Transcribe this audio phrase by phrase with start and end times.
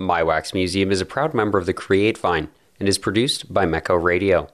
[0.00, 2.48] My Wax Museum is a proud member of the Create Vine
[2.80, 4.48] and is produced by Mecco Radio.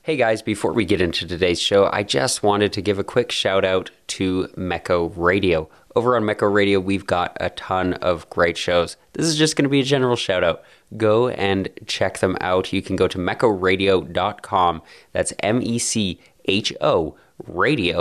[0.00, 3.30] Hey guys, before we get into today's show, I just wanted to give a quick
[3.30, 5.68] shout out to Mecco Radio.
[5.94, 8.96] Over on Mecco Radio, we've got a ton of great shows.
[9.12, 10.62] This is just going to be a general shout out.
[10.96, 12.72] Go and check them out.
[12.72, 14.82] You can go to meccoradio.com.
[15.12, 17.14] That's M E C H O
[17.46, 18.00] radio.com.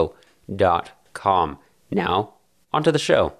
[1.91, 2.34] Now,
[2.71, 3.34] onto the show.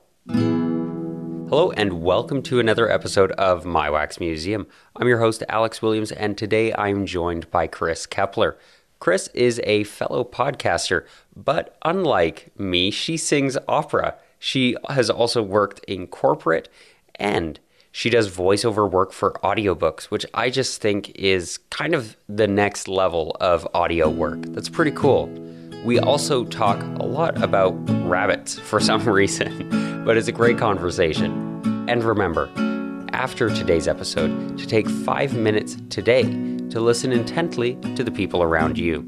[1.48, 4.66] Hello, and welcome to another episode of My Wax Museum.
[4.96, 8.58] I'm your host, Alex Williams, and today I'm joined by Chris Kepler.
[9.00, 14.16] Chris is a fellow podcaster, but unlike me, she sings opera.
[14.40, 16.68] She has also worked in corporate
[17.14, 17.60] and
[17.92, 22.88] she does voiceover work for audiobooks, which I just think is kind of the next
[22.88, 24.42] level of audio work.
[24.48, 25.28] That's pretty cool.
[25.86, 27.74] We also talk a lot about
[28.08, 31.64] rabbits for some reason, but it's a great conversation.
[31.90, 32.48] And remember,
[33.12, 36.22] after today's episode, to take five minutes today
[36.70, 39.04] to listen intently to the people around you.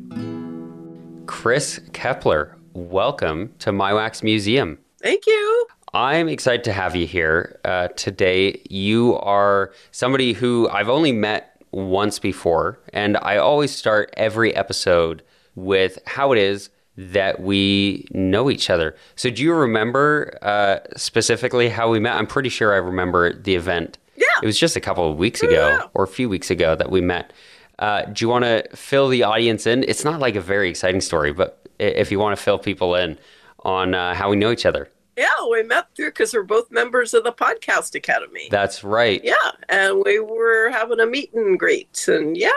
[1.27, 4.79] Chris Kepler, welcome to My Wax Museum.
[4.99, 5.67] Thank you.
[5.93, 8.59] I'm excited to have you here uh, today.
[8.67, 15.21] You are somebody who I've only met once before, and I always start every episode
[15.53, 18.95] with how it is that we know each other.
[19.15, 22.15] So, do you remember uh, specifically how we met?
[22.15, 23.97] I'm pretty sure I remember the event.
[24.15, 24.25] Yeah.
[24.41, 25.87] It was just a couple of weeks ago Yeah.
[25.93, 27.33] or a few weeks ago that we met.
[27.79, 29.83] Uh, do you want to fill the audience in?
[29.83, 33.19] It's not like a very exciting story, but if you want to fill people in
[33.63, 37.13] on uh, how we know each other, Yeah, we met through because we're both members
[37.13, 38.47] of the Podcast Academy.
[38.49, 39.21] that's right.
[39.23, 39.35] yeah,
[39.69, 42.49] and we were having a meet and greet, and yeah,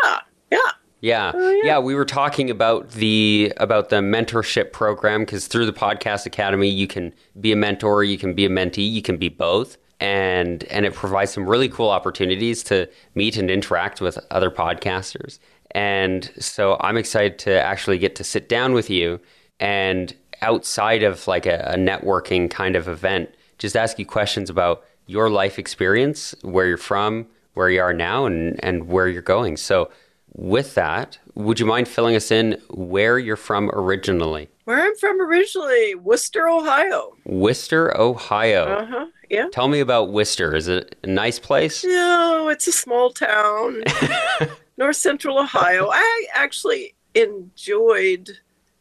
[0.51, 0.59] yeah,
[1.01, 1.33] Yeah.
[1.35, 1.63] Oh, yeah.
[1.65, 1.79] yeah.
[1.79, 6.87] we were talking about the about the mentorship program cuz through the podcast academy you
[6.87, 10.87] can be a mentor, you can be a mentee, you can be both and and
[10.87, 15.39] it provides some really cool opportunities to meet and interact with other podcasters.
[15.73, 19.21] And so I'm excited to actually get to sit down with you
[19.61, 24.85] and outside of like a, a networking kind of event, just ask you questions about
[25.07, 29.57] your life experience, where you're from, where you are now, and, and where you're going.
[29.57, 29.91] So,
[30.35, 34.49] with that, would you mind filling us in where you're from originally?
[34.65, 37.17] Where I'm from originally, Wooster, Ohio.
[37.25, 38.65] Wooster, Ohio.
[38.65, 39.07] Uh huh.
[39.29, 39.49] Yeah.
[39.53, 40.55] Tell me about Wooster.
[40.55, 41.85] Is it a nice place?
[41.85, 43.83] No, it's a small town,
[44.77, 45.89] north central Ohio.
[45.93, 48.31] I actually enjoyed,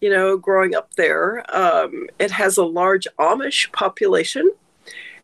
[0.01, 1.43] you know, growing up there.
[1.55, 4.51] Um, it has a large Amish population,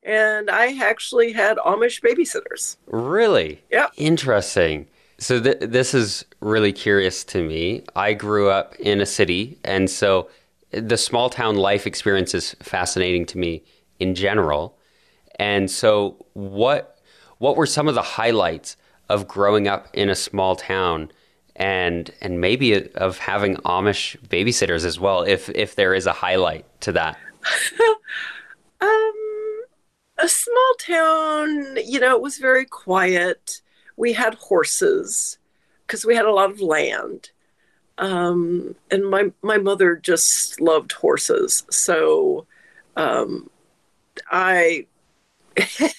[0.03, 2.77] and I actually had Amish babysitters.
[2.87, 3.61] Really?
[3.71, 3.93] Yep.
[3.97, 4.87] Interesting.
[5.17, 7.83] So th- this is really curious to me.
[7.95, 10.29] I grew up in a city, and so
[10.71, 13.63] the small town life experience is fascinating to me
[13.99, 14.77] in general.
[15.39, 16.99] And so, what
[17.37, 18.77] what were some of the highlights
[19.09, 21.11] of growing up in a small town,
[21.55, 26.65] and and maybe of having Amish babysitters as well, if if there is a highlight
[26.81, 27.17] to that?
[28.81, 29.13] Um,
[30.17, 33.61] a small town, you know, it was very quiet.
[33.97, 35.37] We had horses
[35.85, 37.31] because we had a lot of land.
[37.97, 42.45] Um, and my my mother just loved horses, so
[42.97, 43.49] um,
[44.29, 44.87] I
[45.79, 45.93] and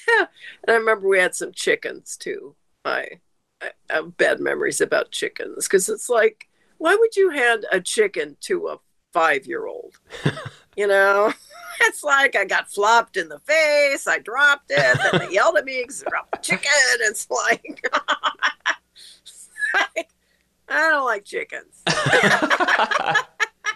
[0.69, 2.55] I remember we had some chickens too.
[2.85, 3.21] I,
[3.63, 8.37] I have bad memories about chickens because it's like, why would you hand a chicken
[8.43, 8.79] to a
[9.13, 9.99] five year old?
[10.77, 11.33] you know,
[11.83, 14.07] it's like I got flopped in the face.
[14.07, 14.99] I dropped it.
[14.99, 16.71] Then they yelled at me because I dropped the chicken.
[17.01, 17.85] It's like,
[20.69, 21.83] I don't like chickens.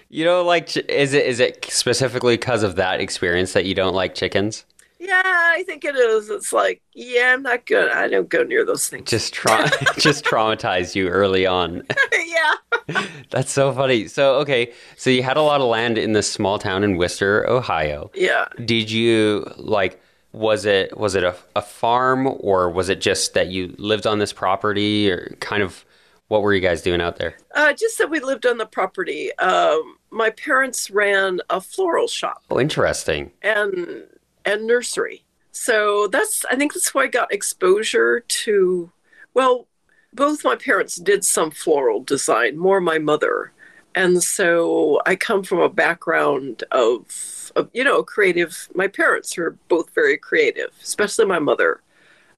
[0.08, 0.76] you don't like?
[0.76, 4.64] Is it is it specifically because of that experience that you don't like chickens?
[5.00, 6.28] Yeah, I think it is.
[6.28, 7.90] It's like, yeah, I'm not good.
[7.90, 9.08] I don't go near those things.
[9.08, 11.82] Just tra- just traumatized you early on.
[12.26, 13.04] yeah.
[13.30, 14.08] That's so funny.
[14.08, 17.48] So okay, so you had a lot of land in this small town in Wooster,
[17.48, 18.10] Ohio.
[18.14, 18.44] Yeah.
[18.64, 20.00] Did you like?
[20.32, 24.18] Was it was it a, a farm or was it just that you lived on
[24.20, 25.84] this property or kind of
[26.28, 27.36] what were you guys doing out there?
[27.56, 29.36] Uh, just that we lived on the property.
[29.38, 33.32] Um, my parents ran a floral shop Oh, interesting.
[33.42, 34.04] and
[34.44, 35.24] and nursery.
[35.52, 38.92] So that's I think that's why I got exposure to
[39.34, 39.66] well,
[40.12, 43.52] both my parents did some floral design, more my mother.
[43.94, 48.68] And so I come from a background of, of you know, creative.
[48.74, 51.80] My parents were both very creative, especially my mother.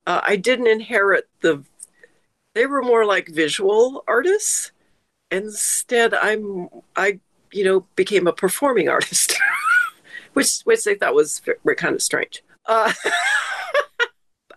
[0.06, 1.62] Uh, I didn't inherit the,
[2.54, 4.72] they were more like visual artists.
[5.30, 7.20] Instead, I'm, I,
[7.52, 9.38] you know, became a performing artist,
[10.32, 12.42] which, which they thought was v- kind of strange.
[12.66, 12.92] Uh,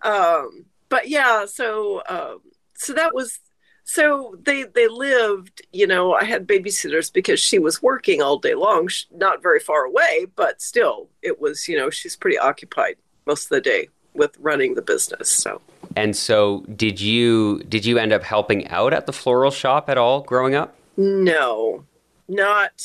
[0.05, 2.39] Um, but yeah, so um,
[2.75, 3.39] so that was
[3.83, 5.63] so they they lived.
[5.73, 9.83] You know, I had babysitters because she was working all day long, not very far
[9.83, 12.95] away, but still, it was you know she's pretty occupied
[13.25, 15.29] most of the day with running the business.
[15.29, 15.59] So.
[15.95, 19.97] And so, did you did you end up helping out at the floral shop at
[19.97, 20.77] all growing up?
[20.97, 21.83] No,
[22.27, 22.83] not.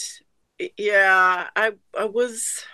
[0.77, 2.65] Yeah, I I was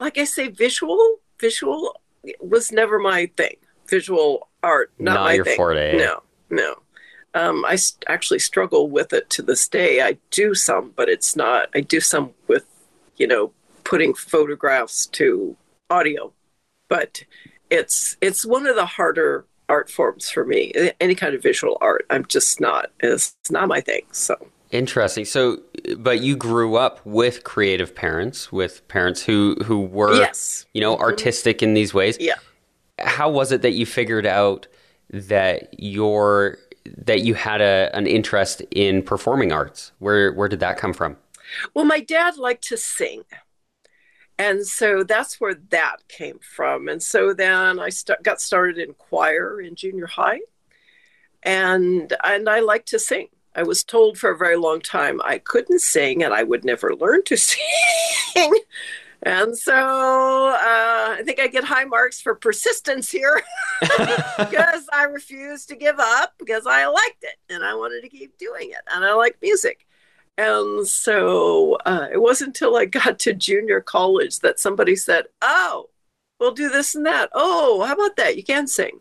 [0.00, 2.00] like I say, visual visual
[2.40, 3.56] was never my thing.
[3.88, 5.56] Visual art, not, not my your thing.
[5.56, 5.96] forte.
[5.96, 6.76] No, no.
[7.34, 10.00] Um, I st- actually struggle with it to this day.
[10.02, 11.68] I do some, but it's not.
[11.74, 12.66] I do some with,
[13.16, 13.52] you know,
[13.84, 15.56] putting photographs to
[15.90, 16.32] audio,
[16.88, 17.24] but
[17.70, 20.72] it's it's one of the harder art forms for me.
[21.00, 22.90] Any kind of visual art, I'm just not.
[23.00, 24.02] It's not my thing.
[24.10, 24.34] So
[24.70, 25.24] interesting.
[25.24, 25.58] So,
[25.98, 30.66] but you grew up with creative parents, with parents who who were, yes.
[30.74, 31.68] you know, artistic mm-hmm.
[31.68, 32.16] in these ways.
[32.20, 32.34] Yeah.
[32.98, 34.66] How was it that you figured out
[35.10, 39.92] that your that you had a an interest in performing arts?
[39.98, 41.16] Where where did that come from?
[41.74, 43.24] Well, my dad liked to sing.
[44.38, 46.88] And so that's where that came from.
[46.88, 50.40] And so then I st- got started in choir in junior high.
[51.42, 53.28] And and I like to sing.
[53.54, 56.94] I was told for a very long time I couldn't sing and I would never
[56.94, 58.54] learn to sing.
[59.22, 63.42] And so uh, I think I get high marks for persistence here
[63.80, 68.38] because I refused to give up because I liked it and I wanted to keep
[68.38, 69.86] doing it and I like music.
[70.38, 75.90] And so uh, it wasn't until I got to junior college that somebody said, Oh,
[76.38, 77.28] we'll do this and that.
[77.34, 78.38] Oh, how about that?
[78.38, 79.00] You can sing.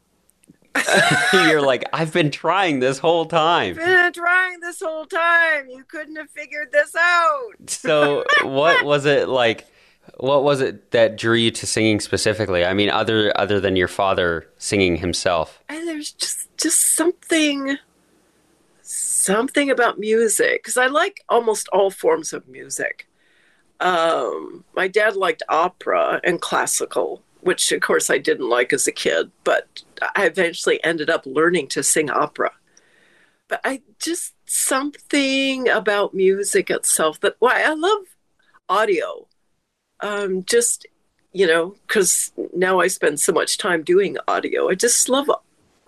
[1.34, 3.76] You're like, I've been trying this whole time.
[3.76, 5.70] Been trying this whole time.
[5.70, 7.54] You couldn't have figured this out.
[7.68, 9.68] so, what was it like?
[10.18, 12.66] What was it that drew you to singing specifically?
[12.66, 15.64] I mean, other other than your father singing himself.
[15.70, 17.78] And there's just just something
[18.82, 23.08] something about music because I like almost all forms of music.
[23.80, 28.92] Um, my dad liked opera and classical, which of course I didn't like as a
[28.92, 29.84] kid, but
[30.16, 32.52] I eventually ended up learning to sing opera.
[33.48, 38.04] But I just something about music itself that why I love
[38.70, 39.28] audio.
[40.02, 40.86] Um, just
[41.32, 44.70] you know, because now I spend so much time doing audio.
[44.70, 45.30] I just love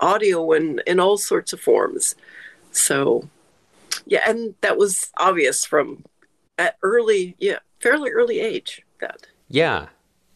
[0.00, 2.14] audio in in all sorts of forms.
[2.70, 3.28] So,
[4.06, 6.04] yeah, and that was obvious from
[6.58, 8.82] at early, yeah, fairly early age.
[9.00, 9.88] That yeah,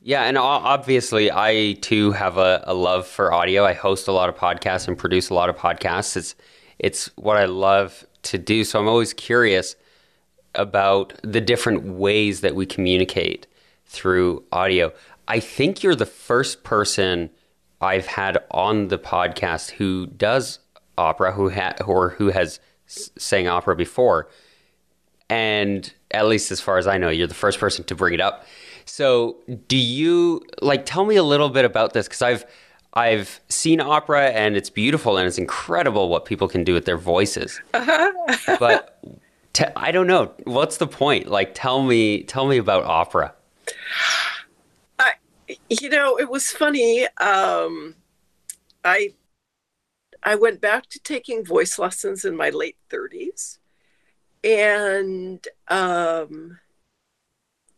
[0.07, 3.65] yeah, and obviously, I too have a, a, love for audio.
[3.65, 6.17] I host a lot of podcasts and produce a lot of podcasts.
[6.17, 6.37] It's
[6.79, 8.63] it's what I love to do.
[8.63, 9.75] So I'm always curious
[10.55, 13.49] about the different ways that we communicate
[13.87, 14.93] through audio.
[15.27, 17.29] I think you're the first person
[17.81, 20.61] I've had on the podcast who does
[20.97, 24.29] opera who ha- or who has sang opera before.
[25.29, 28.21] And at least as far as I know, you're the first person to bring it
[28.21, 28.47] up.
[28.87, 29.37] So,
[29.69, 32.45] do you like tell me a little bit about this cuz I've
[32.95, 36.97] I've seen opera and it's beautiful and it's incredible what people can do with their
[36.97, 37.61] voices.
[37.75, 38.57] Uh-huh.
[38.59, 38.99] but
[39.59, 41.29] I I don't know, what's the point?
[41.29, 43.35] Like tell me tell me about opera.
[44.99, 45.15] I
[45.69, 47.95] you know, it was funny um
[48.85, 49.15] I
[50.27, 53.59] I went back to taking voice lessons in my late 30s.
[54.43, 56.59] And um,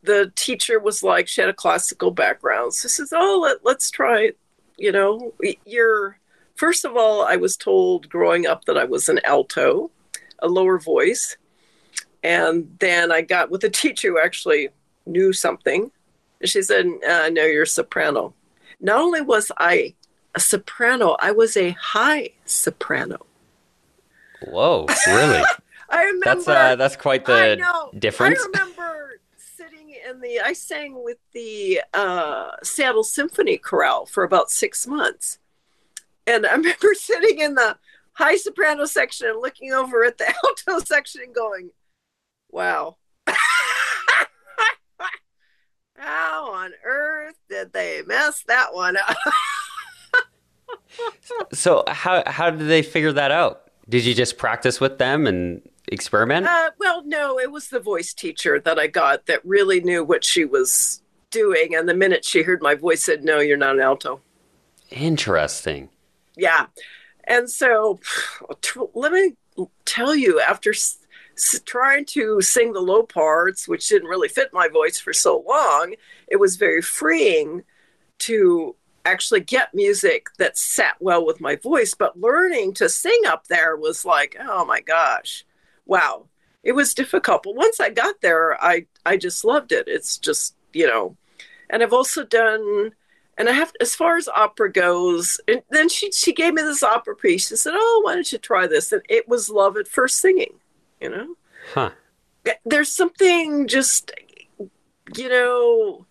[0.02, 2.74] the teacher was like, she had a classical background.
[2.74, 4.38] So she says, Oh, let, let's try it.
[4.76, 6.18] You know, you're,
[6.54, 9.90] first of all, I was told growing up that I was an alto,
[10.38, 11.36] a lower voice.
[12.22, 14.68] And then I got with a teacher who actually
[15.06, 15.90] knew something.
[16.44, 18.34] She said, uh, No, you're a soprano.
[18.80, 19.94] Not only was I
[20.34, 21.16] a soprano.
[21.18, 23.26] I was a high soprano.
[24.42, 25.42] Whoa, really?
[25.90, 26.24] I remember.
[26.24, 27.60] That's uh, that's quite the
[27.98, 28.40] difference.
[28.40, 28.77] I remember
[30.08, 30.40] in the.
[30.40, 35.38] I sang with the uh, Seattle Symphony Chorale for about six months,
[36.26, 37.76] and I remember sitting in the
[38.12, 41.70] high soprano section and looking over at the alto section and going,
[42.50, 42.96] "Wow."
[46.00, 49.16] How on earth did they mess that one up?
[51.52, 53.70] so how how did they figure that out?
[53.88, 56.46] Did you just practice with them and experiment?
[56.46, 60.24] Uh, well, no, it was the voice teacher that I got that really knew what
[60.24, 63.82] she was doing, and the minute she heard my voice, said, "No, you're not an
[63.82, 64.20] alto."
[64.90, 65.90] Interesting.
[66.36, 66.66] Yeah,
[67.24, 68.00] and so
[68.94, 69.34] let me
[69.84, 70.98] tell you, after s-
[71.66, 75.94] trying to sing the low parts, which didn't really fit my voice for so long,
[76.28, 77.64] it was very freeing
[78.18, 83.46] to actually get music that sat well with my voice, but learning to sing up
[83.48, 85.44] there was like, oh my gosh,
[85.88, 86.26] wow.
[86.62, 87.42] It was difficult.
[87.42, 89.88] But once I got there, I, I just loved it.
[89.88, 91.16] It's just, you know,
[91.70, 92.90] and I've also done,
[93.36, 96.82] and I have, as far as opera goes, and then she, she gave me this
[96.82, 97.48] opera piece.
[97.48, 98.92] She said, oh, why don't you try this?
[98.92, 100.54] And it was love at first singing,
[101.00, 101.36] you know?
[101.72, 101.90] Huh.
[102.64, 104.12] There's something just,
[105.16, 106.06] you know,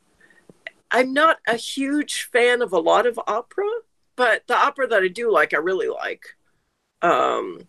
[0.90, 3.68] I'm not a huge fan of a lot of opera,
[4.16, 6.26] but the opera that I do like, I really like.
[7.02, 7.68] Um,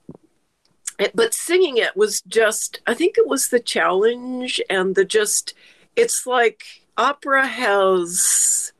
[1.15, 5.55] but singing it was just, I think it was the challenge and the just,
[5.97, 6.65] it's like
[6.97, 8.73] opera has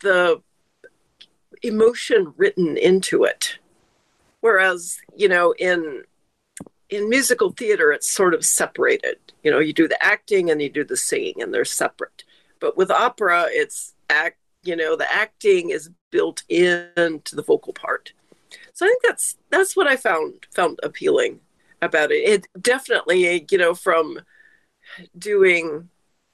[0.00, 0.42] the
[1.62, 3.58] emotion written into it.
[4.40, 6.04] Whereas, you know, in
[6.88, 9.18] in musical theater it's sort of separated.
[9.44, 12.24] You know, you do the acting and you do the singing and they're separate.
[12.58, 14.38] But with opera, it's act.
[14.62, 18.12] You know, the acting is built into the vocal part.
[18.72, 21.40] So I think that's that's what I found found appealing
[21.82, 22.28] about it.
[22.28, 24.20] It definitely, you know, from
[25.16, 25.88] doing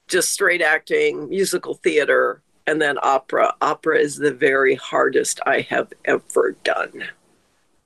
[0.07, 3.53] just straight acting, musical theater, and then opera.
[3.61, 7.05] Opera is the very hardest I have ever done.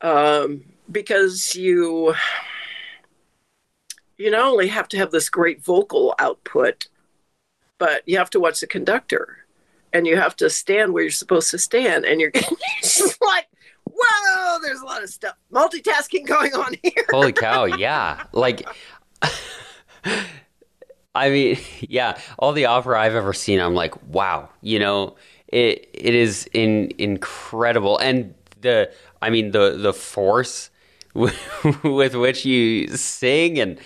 [0.01, 2.15] Um, because you
[4.17, 6.87] you not only have to have this great vocal output,
[7.77, 9.37] but you have to watch the conductor
[9.93, 12.31] and you have to stand where you're supposed to stand and you're
[12.81, 13.17] just
[14.01, 18.67] whoa there's a lot of stuff multitasking going on here holy cow yeah like
[21.15, 25.15] i mean yeah all the opera i've ever seen i'm like wow you know
[25.47, 28.91] it it is in incredible and the
[29.21, 30.69] i mean the the force
[31.13, 33.77] with which you sing and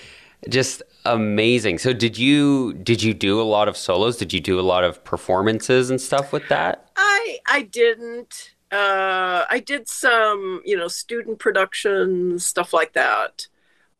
[0.50, 1.78] just amazing.
[1.78, 4.18] So did you did you do a lot of solos?
[4.18, 6.90] Did you do a lot of performances and stuff with that?
[6.96, 8.55] I I didn't.
[8.76, 13.48] Uh, I did some, you know, student productions, stuff like that.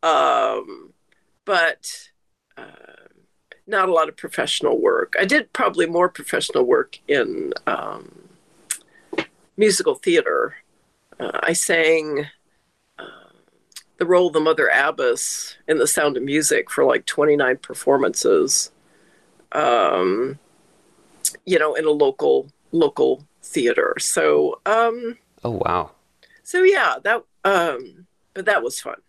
[0.04, 0.92] Um,
[1.46, 2.10] but
[2.58, 3.08] uh,
[3.66, 5.14] not a lot of professional work.
[5.18, 8.28] I did probably more professional work in um,
[9.56, 10.56] musical theater.
[11.18, 12.26] Uh, I sang
[13.98, 18.72] the role of the Mother Abbess in The Sound of Music for like 29 performances.
[19.54, 20.38] Um,
[21.46, 23.96] you know, in a local local theater.
[24.00, 25.92] So, um, oh wow.
[26.44, 29.02] So yeah, that um, but that was fun.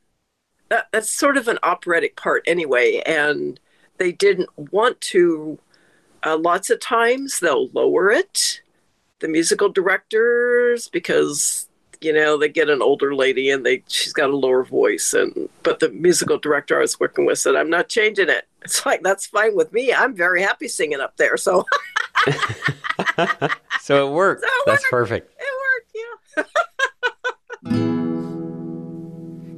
[0.69, 3.59] That that's sort of an operatic part anyway, and
[3.99, 5.59] they didn't want to.
[6.25, 8.61] Uh, lots of times they'll lower it,
[9.21, 11.69] the musical directors, because
[12.01, 15.49] you know they get an older lady and they she's got a lower voice and
[15.63, 19.03] but the musical director i was working with said i'm not changing it it's like
[19.03, 21.65] that's fine with me i'm very happy singing up there so
[23.81, 24.91] so it worked so it that's worked.
[24.91, 25.93] perfect it worked
[27.65, 27.73] yeah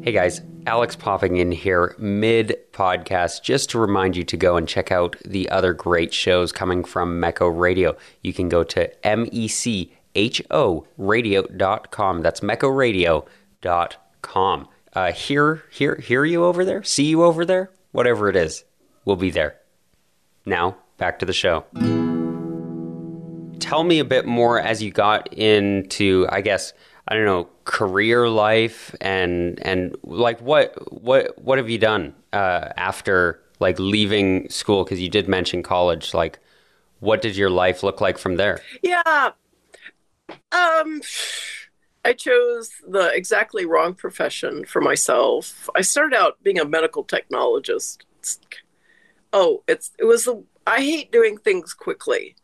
[0.03, 4.67] hey guys alex popping in here mid podcast just to remind you to go and
[4.69, 9.97] check out the other great shows coming from meco radio you can go to mec
[10.97, 12.23] radio.com.
[12.23, 14.69] That's mecoradio.com.
[14.95, 16.83] Uh, hear, hear, hear you over there?
[16.83, 17.71] See you over there?
[17.93, 18.65] Whatever it is,
[19.05, 19.57] we'll be there.
[20.45, 21.65] Now, back to the show.
[23.69, 26.73] Tell me a bit more as you got into, I guess,
[27.07, 32.71] I don't know, career life and and like what what what have you done uh,
[32.79, 34.85] after like leaving school?
[34.85, 36.15] Because you did mention college.
[36.15, 36.39] Like,
[37.01, 38.63] what did your life look like from there?
[38.83, 39.33] Yeah,
[40.51, 41.03] um,
[42.07, 45.69] I chose the exactly wrong profession for myself.
[45.75, 47.99] I started out being a medical technologist.
[49.35, 52.35] oh, it's it was the I hate doing things quickly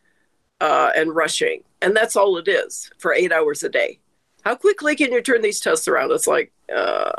[0.60, 3.98] uh, and rushing, and that's all it is for eight hours a day.
[4.44, 6.12] How quickly can you turn these tests around?
[6.12, 7.10] It's like uh,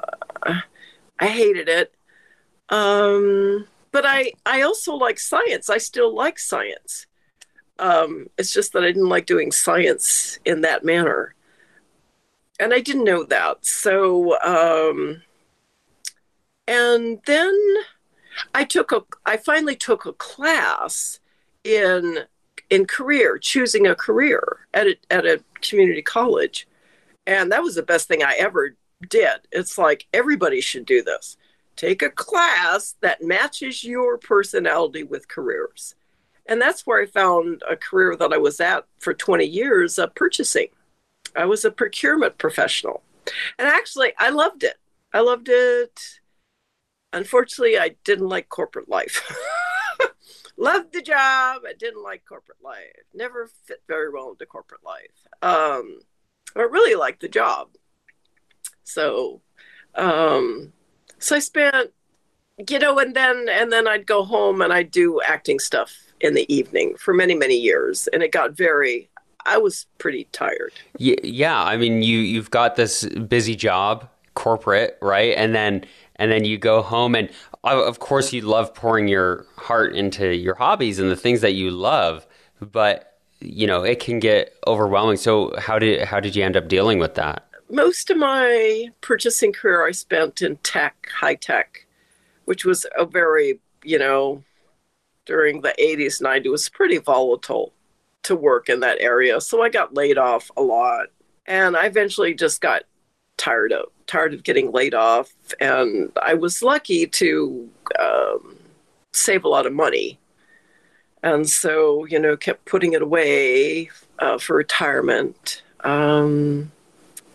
[1.19, 1.93] I hated it.
[2.69, 5.69] Um, but I I also like science.
[5.69, 7.07] I still like science.
[7.79, 11.33] Um, it's just that I didn't like doing science in that manner.
[12.59, 13.65] And I didn't know that.
[13.65, 15.21] So, um,
[16.67, 17.53] and then
[18.53, 21.19] I took a, I finally took a class
[21.65, 22.19] in,
[22.69, 26.67] in career, choosing a career at a, at a community college.
[27.27, 28.75] And that was the best thing I ever
[29.09, 29.41] did.
[29.51, 31.37] It's like everybody should do this.
[31.75, 35.95] Take a class that matches your personality with careers
[36.47, 40.13] and that's where I found a career that I was at for 20 years of
[40.15, 40.67] purchasing.
[41.35, 43.01] I was a procurement professional.
[43.57, 44.77] And actually, I loved it.
[45.11, 46.19] I loved it.
[47.13, 49.23] Unfortunately, I didn't like corporate life.
[50.57, 51.61] loved the job.
[51.67, 53.05] I didn't like corporate life.
[53.13, 55.27] Never fit very well into corporate life.
[55.41, 55.99] Um,
[56.55, 57.69] I really liked the job.
[58.83, 59.41] So,
[59.95, 60.71] um,
[61.19, 61.91] so I spent,
[62.69, 66.33] you know, and then and then I'd go home and I'd do acting stuff in
[66.33, 69.09] the evening for many many years, and it got very.
[69.47, 70.73] I was pretty tired.
[70.97, 75.85] Yeah, I mean, you you've got this busy job, corporate, right, and then
[76.15, 77.29] and then you go home and
[77.73, 81.71] of course you love pouring your heart into your hobbies and the things that you
[81.71, 82.27] love
[82.61, 85.17] but you know it can get overwhelming.
[85.17, 87.47] So how did how did you end up dealing with that?
[87.69, 91.85] Most of my purchasing career i spent in tech high tech
[92.45, 94.43] which was a very you know
[95.25, 97.73] during the 80s 90s was pretty volatile
[98.21, 99.41] to work in that area.
[99.41, 101.07] So i got laid off a lot
[101.45, 102.83] and i eventually just got
[103.37, 108.57] tired of tired of getting laid off, and I was lucky to um,
[109.13, 110.19] save a lot of money,
[111.23, 113.89] and so you know kept putting it away
[114.19, 116.71] uh, for retirement, um,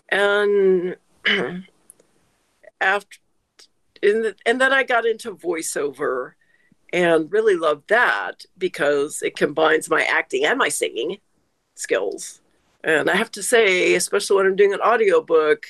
[0.09, 0.95] and
[2.81, 3.17] after.
[4.03, 6.31] The, and then I got into voiceover
[6.93, 11.17] and really loved that because it combines my acting and my singing
[11.75, 12.41] skills.
[12.83, 15.65] And I have to say, especially when I'm doing an audiobook,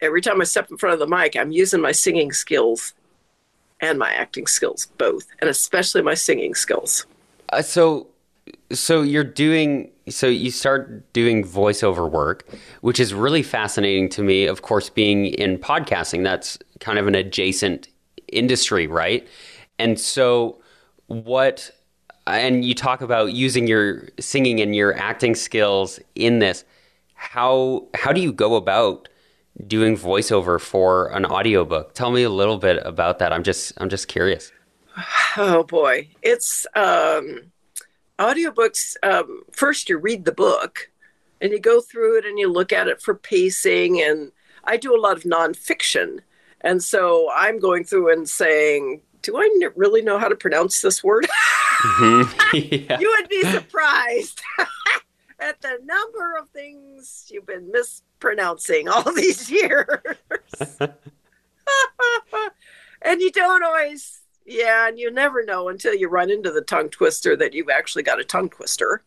[0.00, 2.94] every time I step in front of the mic, I'm using my singing skills
[3.80, 7.06] and my acting skills both, and especially my singing skills.
[7.50, 8.08] Uh, so,
[8.72, 12.48] so you're doing so you start doing voiceover work,
[12.80, 14.46] which is really fascinating to me.
[14.46, 17.88] Of course, being in podcasting, that's kind of an adjacent
[18.28, 19.26] industry, right?
[19.78, 20.60] And so,
[21.06, 21.70] what?
[22.26, 26.64] And you talk about using your singing and your acting skills in this.
[27.14, 29.08] How how do you go about
[29.66, 31.94] doing voiceover for an audiobook.
[31.94, 33.32] Tell me a little bit about that.
[33.32, 34.52] I'm just I'm just curious.
[35.36, 36.08] Oh boy.
[36.22, 37.52] It's um
[38.18, 40.90] audiobooks um first you read the book
[41.40, 44.32] and you go through it and you look at it for pacing and
[44.64, 46.20] I do a lot of nonfiction.
[46.60, 51.02] And so I'm going through and saying, do I really know how to pronounce this
[51.02, 51.26] word?
[51.78, 52.56] Mm-hmm.
[52.90, 52.98] yeah.
[52.98, 54.42] You would be surprised
[55.38, 57.70] at the number of things you've been
[58.18, 59.86] mispronouncing all these years.
[63.02, 66.88] and you don't always, yeah, and you never know until you run into the tongue
[66.88, 69.02] twister that you've actually got a tongue twister.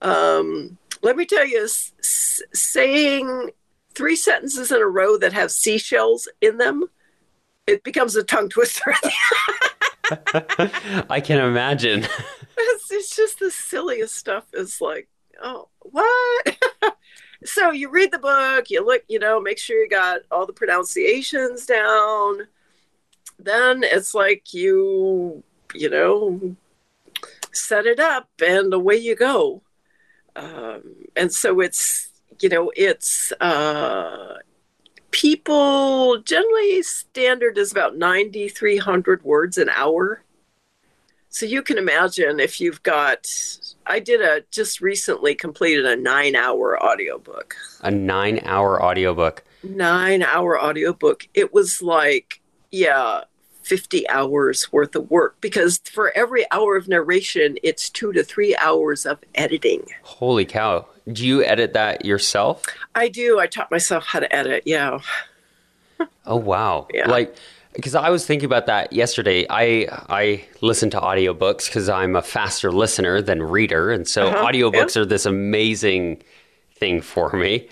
[0.00, 3.50] Um, let me tell you, s- saying
[3.94, 6.84] three sentences in a row that have seashells in them,
[7.66, 8.94] it becomes a tongue twister.
[11.10, 12.06] I can imagine.
[12.56, 14.46] It's, it's, just the silliest stuff.
[14.54, 15.08] Is like
[15.42, 16.56] oh, what?
[17.44, 20.52] So you read the book, you look, you know, make sure you got all the
[20.52, 22.48] pronunciations down.
[23.38, 25.42] Then it's like you,
[25.74, 26.56] you know,
[27.52, 29.62] set it up and away you go.
[30.34, 30.82] Um,
[31.16, 34.38] and so it's, you know, it's uh,
[35.10, 40.22] people generally standard is about 9,300 words an hour.
[41.30, 43.26] So you can imagine if you've got
[43.86, 47.56] I did a just recently completed a 9-hour audiobook.
[47.82, 49.44] A 9-hour audiobook.
[49.64, 51.28] 9-hour audiobook.
[51.34, 53.22] It was like yeah,
[53.62, 58.56] 50 hours worth of work because for every hour of narration it's 2 to 3
[58.56, 59.84] hours of editing.
[60.02, 60.86] Holy cow.
[61.10, 62.64] Do you edit that yourself?
[62.94, 63.38] I do.
[63.38, 64.62] I taught myself how to edit.
[64.66, 65.00] Yeah.
[66.26, 66.88] oh wow.
[66.92, 67.08] Yeah.
[67.08, 67.34] Like
[67.78, 69.46] because I was thinking about that yesterday.
[69.48, 74.46] I I listen to audiobooks because I'm a faster listener than reader, and so uh-huh.
[74.46, 75.02] audiobooks yeah.
[75.02, 76.20] are this amazing
[76.74, 77.68] thing for me.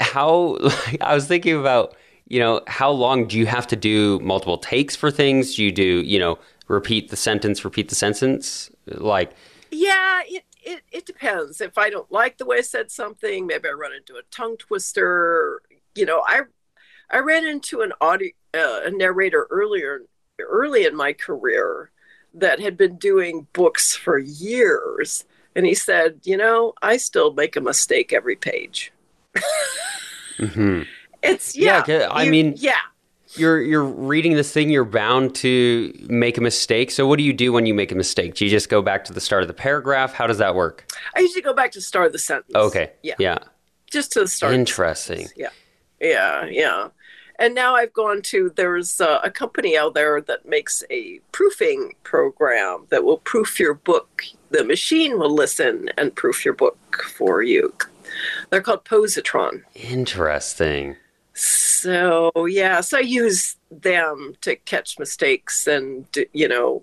[0.00, 1.96] How like, I was thinking about,
[2.28, 5.54] you know, how long do you have to do multiple takes for things?
[5.54, 9.32] Do you do, you know, repeat the sentence, repeat the sentence, like?
[9.70, 11.62] Yeah, it it, it depends.
[11.62, 14.58] If I don't like the way I said something, maybe I run into a tongue
[14.58, 15.62] twister.
[15.94, 16.42] You know, I
[17.10, 20.02] I ran into an audio a narrator earlier
[20.40, 21.90] early in my career
[22.34, 25.24] that had been doing books for years.
[25.54, 28.92] And he said you know i still make a mistake every page.
[30.38, 30.82] Mm-hmm.
[31.22, 32.74] it's yeah, yeah i you, mean yeah.
[33.36, 36.90] you're you're reading this thing you're bound to make a mistake.
[36.90, 38.34] So what do you do when you make a mistake?
[38.34, 40.12] Do you just go back to the start of the paragraph?
[40.12, 40.86] How does that work?
[41.16, 42.54] I usually go back to the start of the sentence.
[42.54, 42.92] Okay.
[43.02, 43.14] Yeah.
[43.18, 43.38] Yeah.
[43.90, 44.52] Just to the start.
[44.52, 45.28] Interesting.
[45.34, 45.48] Yeah.
[46.00, 46.88] Yeah yeah
[47.38, 51.94] and now I've gone to there's a, a company out there that makes a proofing
[52.02, 54.24] program that will proof your book.
[54.50, 57.74] The machine will listen and proof your book for you.
[58.50, 59.62] They're called Pozotron.
[59.74, 60.96] Interesting.
[61.34, 66.82] So yeah, so I use them to catch mistakes and you know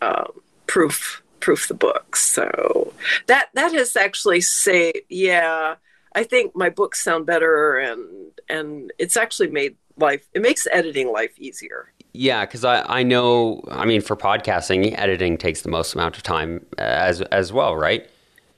[0.00, 2.16] um, proof proof the book.
[2.16, 2.92] So
[3.26, 5.76] that that has actually say yeah,
[6.14, 11.12] I think my books sound better and and it's actually made life it makes editing
[11.12, 11.92] life easier.
[12.12, 16.22] Yeah, because I, I know I mean for podcasting editing takes the most amount of
[16.22, 18.08] time uh, as as well, right?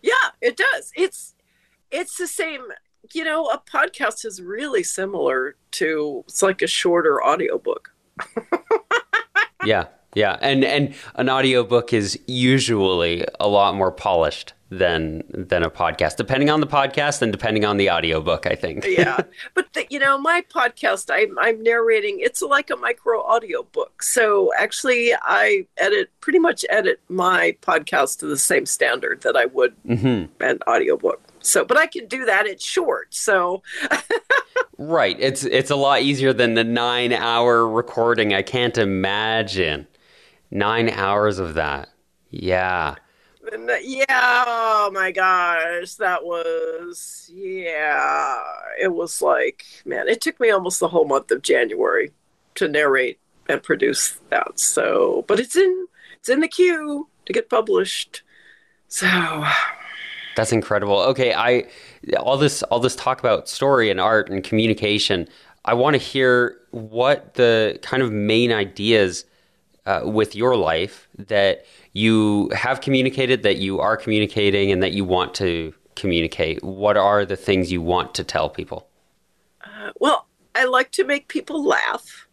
[0.03, 0.93] Yeah, it does.
[0.97, 1.35] It's
[1.91, 2.63] it's the same.
[3.13, 7.93] You know, a podcast is really similar to it's like a shorter audiobook.
[9.65, 15.71] yeah, yeah, and and an audiobook is usually a lot more polished than than a
[15.71, 18.85] podcast, depending on the podcast and depending on the audiobook, I think.
[18.89, 19.21] yeah,
[19.55, 22.19] but the, you know, my podcast, I'm I'm narrating.
[22.21, 24.03] It's like a micro audiobook.
[24.03, 29.47] So actually, I edit pretty much edit my podcast to the same standard that I
[29.47, 30.33] would mm-hmm.
[30.43, 31.21] an audiobook.
[31.41, 32.47] So, but I can do that.
[32.47, 33.63] It's short, so.
[34.79, 35.17] right.
[35.21, 38.33] It's it's a lot easier than the nine hour recording.
[38.33, 39.87] I can't imagine
[40.51, 41.91] nine hours of that.
[42.31, 42.97] Yeah.
[43.83, 48.43] Yeah, oh my gosh, that was yeah.
[48.81, 52.13] It was like, man, it took me almost the whole month of January
[52.57, 54.59] to narrate and produce that.
[54.59, 55.87] So, but it's in
[56.19, 58.23] it's in the queue to get published.
[58.89, 59.45] So,
[60.37, 61.01] that's incredible.
[61.01, 61.67] Okay, I
[62.19, 65.29] all this all this talk about story and art and communication.
[65.65, 69.25] I want to hear what the kind of main ideas
[69.87, 75.05] uh, with your life that you have communicated, that you are communicating, and that you
[75.05, 76.63] want to communicate?
[76.63, 78.89] What are the things you want to tell people?
[79.65, 82.29] Uh, well, I like to make people laugh,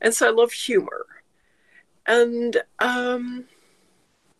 [0.00, 1.06] and so I love humor,
[2.06, 3.44] and um,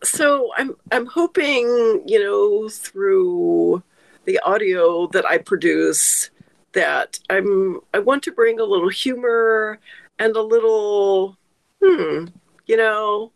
[0.03, 3.83] so I'm I'm hoping you know through
[4.25, 6.29] the audio that I produce
[6.73, 9.79] that I'm I want to bring a little humor
[10.17, 11.37] and a little
[11.83, 12.25] hmm
[12.67, 13.31] you know,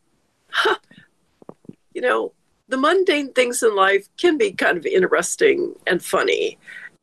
[1.95, 2.31] you know,
[2.67, 6.57] the mundane things in life can be kind of interesting and funny.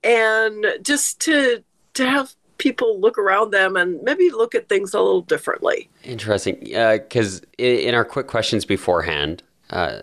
[0.04, 5.00] And just to to have people look around them and maybe look at things a
[5.00, 5.90] little differently.
[6.04, 10.02] Interesting, because uh, in our quick questions beforehand, uh,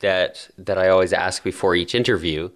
[0.00, 2.50] that that I always ask before each interview,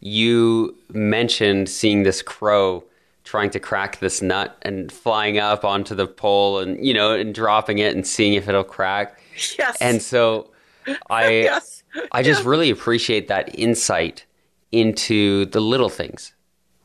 [0.00, 2.84] you mentioned seeing this crow
[3.24, 7.34] trying to crack this nut and flying up onto the pole and you know and
[7.34, 9.20] dropping it and seeing if it'll crack.
[9.58, 9.76] Yes.
[9.80, 10.50] And so
[11.10, 11.82] I yes.
[12.12, 12.50] I just yeah.
[12.50, 14.24] really appreciate that insight
[14.72, 16.34] into the little things,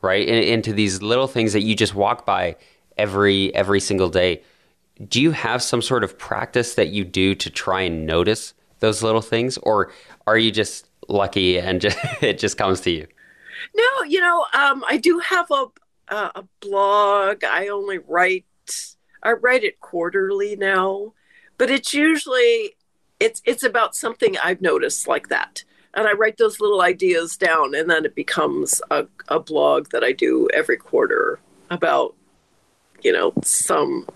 [0.00, 0.26] right?
[0.26, 2.56] into these little things that you just walk by
[2.96, 4.42] every every single day.
[5.08, 9.02] Do you have some sort of practice that you do to try and notice those
[9.02, 9.92] little things or
[10.26, 13.06] are you just lucky and just, it just comes to you?
[13.74, 15.66] No, you know, um, I do have a,
[16.08, 17.44] uh, a blog.
[17.44, 18.44] I only write
[19.24, 21.14] I write it quarterly now,
[21.56, 22.76] but it's usually
[23.20, 25.64] it's it's about something I've noticed like that.
[25.94, 30.02] And I write those little ideas down and then it becomes a, a blog that
[30.02, 31.38] I do every quarter
[31.70, 32.14] about
[33.02, 34.06] you know some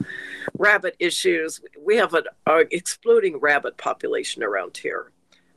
[0.58, 1.60] rabbit issues.
[1.80, 5.12] We have an exploding rabbit population around here.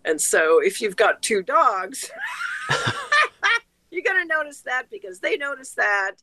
[0.06, 2.12] And so if you've got two dogs
[3.92, 6.16] you're going to notice that because they notice that.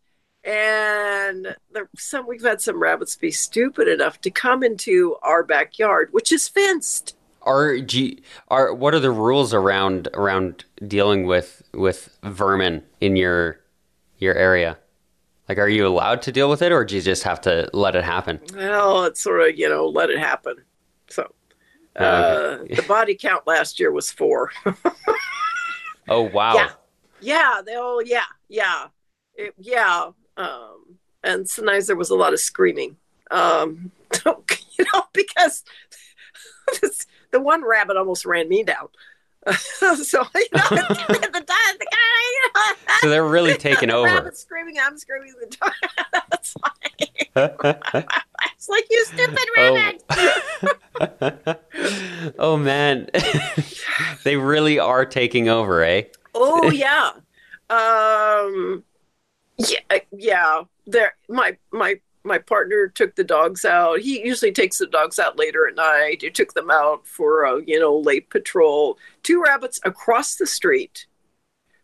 [0.44, 6.08] And there, some we've had some rabbits be stupid enough to come into our backyard,
[6.12, 7.16] which is fenced.
[7.42, 13.60] Are, G, are what are the rules around around dealing with with vermin in your
[14.18, 14.78] your area?
[15.48, 17.96] Like, are you allowed to deal with it, or do you just have to let
[17.96, 18.38] it happen?
[18.54, 20.56] Well, it's sort of you know let it happen.
[21.08, 21.32] So,
[21.96, 22.74] uh, okay.
[22.74, 24.52] the body count last year was four.
[26.08, 26.54] oh wow!
[26.54, 26.70] Yeah,
[27.20, 28.88] yeah, they all, yeah, yeah,
[29.34, 30.10] it, yeah.
[30.38, 32.96] Um, and sometimes there was a lot of screaming,
[33.30, 33.90] um,
[34.24, 35.64] you know, because
[36.80, 38.88] this, the one rabbit almost ran me down.
[39.52, 39.98] so you know,
[40.34, 42.62] the, the, the guy, you know,
[43.00, 44.06] so they're really taking over.
[44.06, 45.34] Rabbit screaming, I'm screaming.
[45.40, 45.72] The dog.
[46.30, 47.30] That's like,
[48.54, 50.04] it's like you stupid rabbit.
[51.00, 51.56] Oh,
[52.38, 53.08] oh man,
[54.24, 56.02] they really are taking over, eh?
[56.34, 57.12] Oh yeah.
[57.70, 58.84] um
[59.58, 60.62] yeah yeah.
[60.86, 64.00] There my my my partner took the dogs out.
[64.00, 66.22] He usually takes the dogs out later at night.
[66.22, 68.98] He took them out for a, you know, late patrol.
[69.22, 71.06] Two rabbits across the street.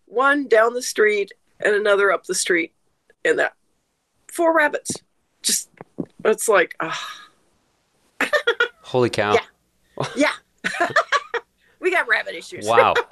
[0.07, 2.75] One down the street and another up the street.
[3.25, 3.55] And that
[4.29, 4.93] four rabbits.
[5.43, 5.71] Just
[6.25, 7.21] it's like ah.
[8.83, 9.35] Holy cow.
[9.35, 10.07] Yeah.
[10.17, 10.89] Yeah.
[11.81, 12.67] we got rabbit issues.
[12.67, 12.95] Wow.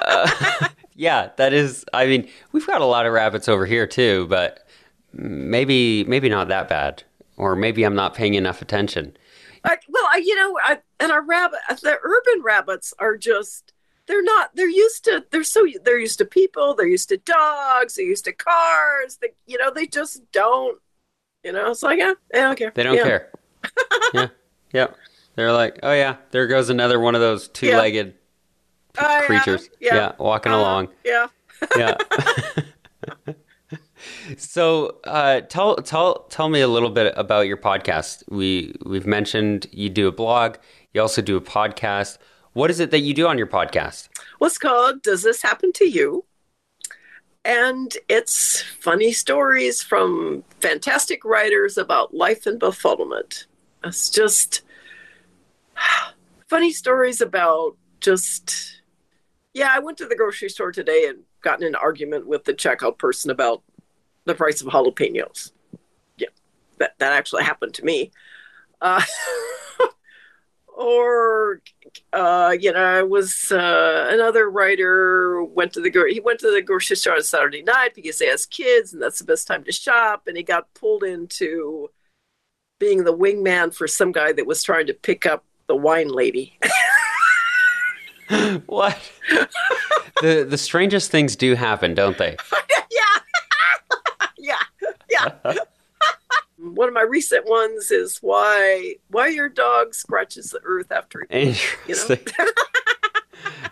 [0.00, 1.84] Uh, yeah, that is.
[1.94, 4.66] I mean, we've got a lot of rabbits over here too, but
[5.12, 7.04] maybe maybe not that bad,
[7.36, 9.16] or maybe I'm not paying enough attention.
[9.64, 13.72] I, well, I, you know, I, and our rabbit, the urban rabbits are just.
[14.06, 14.50] They're not.
[14.54, 15.24] They're used to.
[15.30, 15.66] They're so.
[15.84, 16.74] They're used to people.
[16.74, 17.94] They're used to dogs.
[17.94, 19.18] They're used to cars.
[19.22, 20.78] They, you know, they just don't.
[21.44, 22.72] You know, it's like, yeah, I don't care.
[22.74, 23.04] They don't Yeah.
[23.04, 23.32] care.
[24.14, 24.28] yeah.
[24.72, 24.86] Yeah.
[25.36, 28.17] They're like, oh yeah, there goes another one of those two-legged Oh,
[29.00, 29.26] yeah.
[29.26, 29.70] creatures.
[29.80, 30.12] Yeah.
[30.18, 30.88] walking Uh, along.
[31.04, 31.28] Yeah.
[31.76, 31.96] Yeah.
[34.36, 38.22] so, uh, tell tell tell me a little bit about your podcast.
[38.28, 40.56] We we've mentioned you do a blog.
[40.92, 42.18] You also do a podcast.
[42.52, 44.08] What is it that you do on your podcast?
[44.38, 46.24] What's called Does This Happen to You?
[47.44, 53.46] And it's funny stories from fantastic writers about life and befuddlement.
[53.84, 54.62] It's just
[56.48, 58.77] funny stories about just,
[59.58, 62.54] yeah, I went to the grocery store today and got in an argument with the
[62.54, 63.62] checkout person about
[64.24, 65.50] the price of jalapenos.
[66.16, 66.28] Yeah,
[66.78, 68.12] that, that actually happened to me.
[68.80, 69.02] Uh,
[70.68, 71.60] or
[72.12, 76.62] uh, you know, I was uh, another writer went to the he went to the
[76.62, 79.72] grocery store on Saturday night because he has kids and that's the best time to
[79.72, 81.90] shop, and he got pulled into
[82.78, 86.56] being the wingman for some guy that was trying to pick up the wine lady.
[88.66, 88.98] What?
[90.20, 92.36] the the strangest things do happen, don't they?
[92.90, 94.56] yeah,
[95.08, 95.54] yeah, yeah.
[96.58, 101.54] One of my recent ones is why why your dog scratches the earth after he
[101.86, 102.16] you know.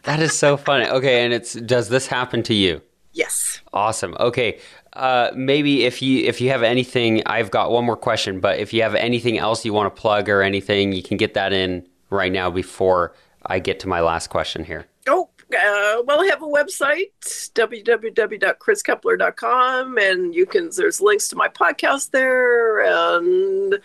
[0.05, 0.87] That is so funny.
[0.89, 2.81] Okay, and it's does this happen to you?
[3.17, 3.61] yes.
[3.73, 4.17] Awesome.
[4.21, 4.61] Okay.
[4.93, 8.41] Uh, maybe if you if you have anything, I've got one more question.
[8.41, 11.35] But if you have anything else you want to plug or anything, you can get
[11.35, 13.15] that in right now before
[13.47, 14.87] I get to my last question here.
[15.09, 21.47] Oh, uh, well, I have a website, www.chriskepler.com, and you can, there's links to my
[21.49, 23.79] podcast there and,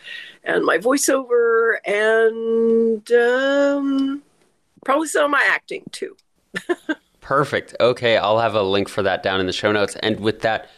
[0.44, 4.24] and my voiceover and um,
[4.84, 6.18] probably some of my acting too.
[7.22, 7.76] Perfect.
[7.80, 9.96] Okay, I'll have a link for that down in the show notes.
[10.02, 10.70] And with that,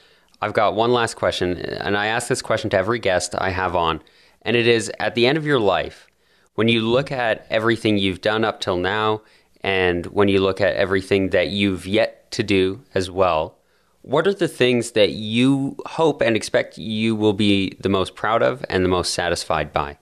[0.42, 3.78] I've got one last question, and I ask this question to every guest I have
[3.78, 4.02] on,
[4.42, 6.10] and it is at the end of your life,
[6.56, 9.22] when you look at everything you've done up till now,
[9.62, 13.58] and when you look at everything that you've yet to do as well,
[14.02, 18.44] what are the things that you hope and expect you will be the most proud
[18.44, 19.98] of and the most satisfied by?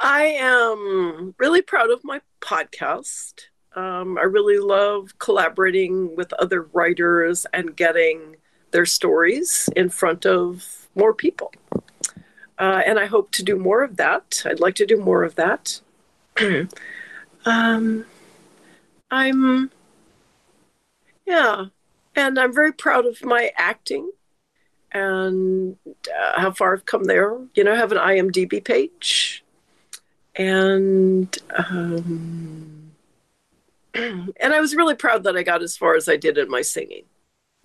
[0.00, 3.42] I am really proud of my podcast.
[3.76, 8.36] Um, I really love collaborating with other writers and getting
[8.72, 11.52] their stories in front of more people.
[12.58, 14.42] Uh, and I hope to do more of that.
[14.44, 15.80] I'd like to do more of that.
[17.44, 18.04] um,
[19.10, 19.70] I'm,
[21.26, 21.66] yeah,
[22.14, 24.10] and I'm very proud of my acting
[24.92, 27.38] and uh, how far I've come there.
[27.54, 29.44] You know, I have an IMDb page,
[30.36, 32.92] and um,
[33.94, 36.62] and I was really proud that I got as far as I did in my
[36.62, 37.04] singing.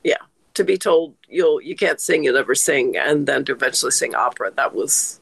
[0.04, 0.16] Yeah,
[0.58, 4.14] to be told you'll you can't sing, you'll never sing, and then to eventually sing
[4.14, 4.52] opera.
[4.52, 5.20] That was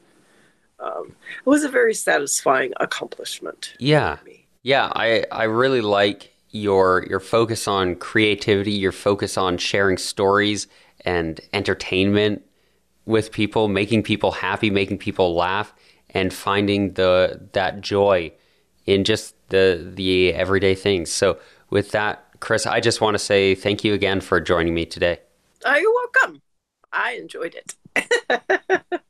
[0.80, 3.74] um, it was a very satisfying accomplishment.
[3.78, 4.18] Yeah.
[4.62, 10.66] Yeah, I, I really like your your focus on creativity, your focus on sharing stories
[11.04, 12.42] and entertainment
[13.04, 15.72] with people, making people happy, making people laugh,
[16.10, 18.32] and finding the that joy
[18.86, 21.12] in just the the everyday things.
[21.12, 21.38] So
[21.70, 25.20] with that, Chris, I just want to say thank you again for joining me today.
[25.66, 26.40] Uh, you're welcome.
[26.92, 27.74] I enjoyed it.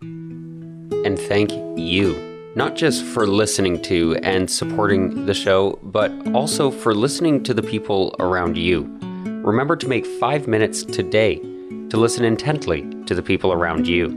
[0.00, 2.16] and thank you.
[2.56, 7.62] Not just for listening to and supporting the show, but also for listening to the
[7.62, 8.84] people around you.
[9.44, 11.36] Remember to make five minutes today
[11.90, 14.16] to listen intently to the people around you.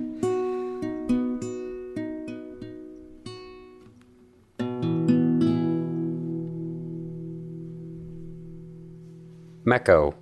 [9.68, 10.16] Mecco